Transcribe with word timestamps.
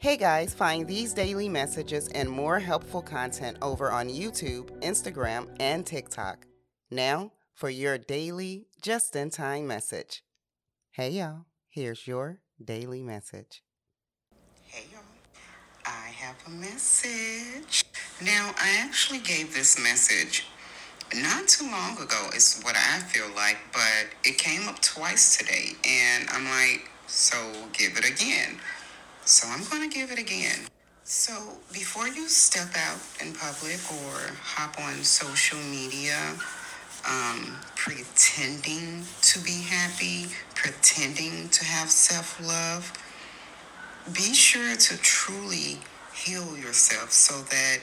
Hey 0.00 0.16
guys, 0.16 0.54
find 0.54 0.86
these 0.86 1.12
daily 1.12 1.48
messages 1.48 2.06
and 2.14 2.30
more 2.30 2.60
helpful 2.60 3.02
content 3.02 3.56
over 3.60 3.90
on 3.90 4.08
YouTube, 4.08 4.70
Instagram, 4.80 5.48
and 5.58 5.84
TikTok. 5.84 6.46
Now, 6.88 7.32
for 7.52 7.68
your 7.68 7.98
daily, 7.98 8.68
just 8.80 9.16
in 9.16 9.30
time 9.30 9.66
message. 9.66 10.22
Hey 10.92 11.10
y'all, 11.10 11.46
here's 11.68 12.06
your 12.06 12.38
daily 12.64 13.02
message. 13.02 13.64
Hey 14.62 14.84
y'all, 14.92 15.02
I 15.84 16.10
have 16.10 16.36
a 16.46 16.50
message. 16.50 17.84
Now, 18.22 18.52
I 18.56 18.76
actually 18.78 19.18
gave 19.18 19.52
this 19.52 19.82
message 19.82 20.46
not 21.12 21.48
too 21.48 21.68
long 21.68 22.00
ago, 22.00 22.28
is 22.36 22.60
what 22.62 22.76
I 22.76 23.00
feel 23.00 23.34
like, 23.34 23.58
but 23.72 24.06
it 24.22 24.38
came 24.38 24.68
up 24.68 24.80
twice 24.80 25.36
today, 25.36 25.70
and 25.84 26.28
I'm 26.30 26.44
like, 26.44 26.88
so 27.08 27.36
give 27.72 27.96
it 27.96 28.08
again. 28.08 28.60
So 29.28 29.46
I'm 29.46 29.62
going 29.64 29.90
to 29.90 29.94
give 29.94 30.10
it 30.10 30.18
again. 30.18 30.58
So 31.04 31.34
before 31.70 32.08
you 32.08 32.28
step 32.28 32.70
out 32.74 32.98
in 33.20 33.34
public 33.34 33.78
or 33.92 34.32
hop 34.40 34.80
on 34.80 35.04
social 35.04 35.58
media, 35.58 36.16
um, 37.06 37.54
pretending 37.76 39.04
to 39.20 39.38
be 39.40 39.60
happy, 39.68 40.28
pretending 40.54 41.50
to 41.50 41.64
have 41.66 41.90
self 41.90 42.40
love, 42.40 42.90
be 44.14 44.32
sure 44.32 44.74
to 44.74 44.96
truly 44.96 45.76
heal 46.14 46.56
yourself 46.56 47.12
so 47.12 47.42
that 47.50 47.80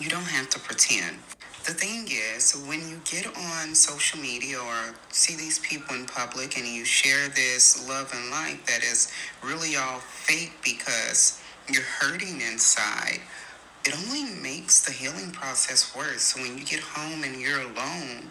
you 0.00 0.08
don't 0.08 0.26
have 0.34 0.50
to 0.50 0.58
pretend. 0.58 1.18
The 1.66 1.74
thing 1.74 2.06
is, 2.08 2.52
when 2.68 2.88
you 2.88 3.00
get 3.04 3.26
on 3.26 3.74
social 3.74 4.20
media 4.20 4.56
or 4.60 4.94
see 5.10 5.34
these 5.34 5.58
people 5.58 5.96
in 5.96 6.06
public 6.06 6.56
and 6.56 6.64
you 6.64 6.84
share 6.84 7.28
this 7.30 7.88
love 7.88 8.12
and 8.14 8.30
light 8.30 8.64
that 8.68 8.84
is 8.84 9.12
really 9.42 9.74
all 9.74 9.98
fake 9.98 10.52
because 10.62 11.42
you're 11.68 11.82
hurting 11.82 12.40
inside, 12.40 13.18
it 13.84 13.96
only 13.98 14.32
makes 14.40 14.84
the 14.84 14.92
healing 14.92 15.32
process 15.32 15.92
worse. 15.96 16.22
So 16.22 16.40
when 16.40 16.56
you 16.56 16.64
get 16.64 16.78
home 16.78 17.24
and 17.24 17.40
you're 17.40 17.62
alone, 17.62 18.30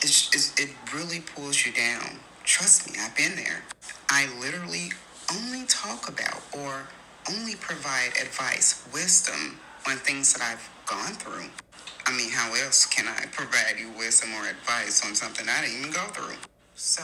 it's, 0.00 0.34
it's, 0.34 0.58
it 0.58 0.70
really 0.94 1.20
pulls 1.20 1.66
you 1.66 1.72
down. 1.72 2.20
Trust 2.42 2.90
me, 2.90 2.98
I've 3.02 3.14
been 3.14 3.36
there. 3.36 3.64
I 4.08 4.28
literally 4.40 4.92
only 5.30 5.66
talk 5.66 6.08
about 6.08 6.40
or 6.56 6.88
only 7.30 7.54
provide 7.56 8.12
advice, 8.18 8.88
wisdom 8.94 9.58
on 9.86 9.96
things 9.96 10.32
that 10.32 10.42
I've 10.42 10.70
gone 10.86 11.12
through. 11.14 11.48
I 12.06 12.16
mean, 12.16 12.30
how 12.30 12.54
else 12.54 12.86
can 12.86 13.08
I 13.08 13.26
provide 13.32 13.78
you 13.78 13.90
with 13.96 14.14
some 14.14 14.30
more 14.30 14.46
advice 14.46 15.04
on 15.06 15.14
something 15.14 15.46
I 15.48 15.62
didn't 15.62 15.80
even 15.80 15.92
go 15.92 16.04
through? 16.12 16.36
So, 16.74 17.02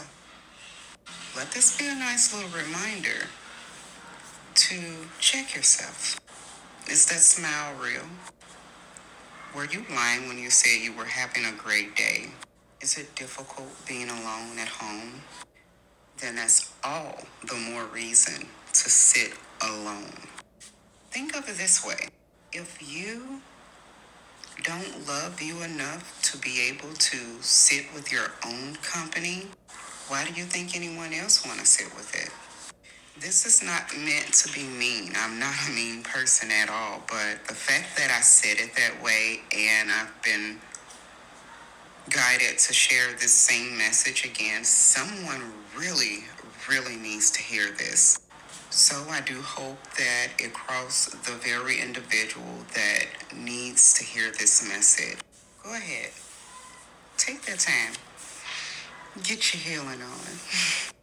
let 1.37 1.51
this 1.53 1.77
be 1.79 1.89
a 1.89 1.95
nice 1.95 2.35
little 2.35 2.51
reminder 2.51 3.29
to 4.55 4.77
check 5.21 5.55
yourself. 5.55 6.19
Is 6.89 7.07
that 7.07 7.21
smile 7.21 7.75
real? 7.81 8.05
Were 9.55 9.67
you 9.67 9.85
lying 9.95 10.29
when 10.29 10.39
you 10.39 10.51
said 10.51 10.83
you 10.83 10.93
were 10.93 11.05
having 11.05 11.45
a 11.45 11.53
great 11.53 11.97
day? 11.97 12.27
Is 12.81 12.99
it 12.99 13.15
difficult 13.15 13.69
being 13.87 14.09
alone 14.09 14.59
at 14.59 14.69
home? 14.69 15.21
Then 16.19 16.37
that's 16.37 16.73
all 16.85 17.19
the 17.47 17.57
more 17.57 17.85
reason 17.87 18.47
to 18.73 18.91
sit 18.91 19.33
alone. 19.63 20.13
Think 21.11 21.37
of 21.37 21.49
it 21.49 21.57
this 21.57 21.85
way 21.85 22.09
if 22.53 22.81
you 22.83 23.41
don't 24.65 25.07
love 25.07 25.41
you 25.41 25.63
enough 25.63 26.21
to 26.23 26.37
be 26.39 26.61
able 26.69 26.93
to 26.95 27.17
sit 27.41 27.87
with 27.95 28.13
your 28.13 28.33
own 28.45 28.75
company, 28.77 29.47
why 30.09 30.25
do 30.25 30.33
you 30.35 30.45
think 30.45 30.75
anyone 30.75 31.13
else 31.13 31.47
want 31.47 31.61
to 31.61 31.67
sit 31.67 31.87
with 31.95 32.15
it? 32.15 32.31
This 33.21 33.47
is 33.47 33.63
not 33.63 33.97
meant 33.97 34.33
to 34.33 34.53
be 34.53 34.65
mean. 34.65 35.13
I'm 35.17 35.39
not 35.39 35.55
a 35.69 35.73
mean 35.73 36.03
person 36.03 36.51
at 36.51 36.69
all, 36.69 37.03
but 37.07 37.47
the 37.47 37.55
fact 37.55 37.97
that 37.97 38.11
I 38.11 38.21
said 38.21 38.59
it 38.59 38.75
that 38.75 39.03
way 39.03 39.41
and 39.57 39.91
I've 39.91 40.23
been 40.23 40.59
guided 42.11 42.59
to 42.59 42.73
share 42.73 43.13
this 43.13 43.35
same 43.35 43.77
message 43.79 44.25
again, 44.25 44.65
someone 44.65 45.53
really, 45.77 46.25
really 46.69 46.97
needs 46.97 47.31
to 47.33 47.43
hear 47.43 47.71
this. 47.71 48.19
So 48.71 48.95
I 49.11 49.21
do 49.21 49.41
hope 49.43 49.83
that 49.99 50.29
it 50.39 50.55
crosses 50.55 51.15
the 51.23 51.33
very 51.33 51.81
individual 51.81 52.47
that 52.75 53.07
needs 53.35 53.95
to 53.95 54.05
hear 54.05 54.31
this 54.31 54.67
message. 54.67 55.19
Go 55.65 55.75
ahead. 55.75 56.11
Take 57.17 57.43
that 57.47 57.59
time. 57.59 57.95
Get 59.25 59.53
your 59.53 59.61
healing 59.61 60.01
on. 60.01 60.91